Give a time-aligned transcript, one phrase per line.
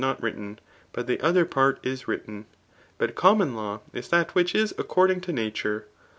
[0.01, 0.57] not written,
[0.93, 2.47] but th^ other part is written.
[2.97, 5.85] But common law is that which is according to nature.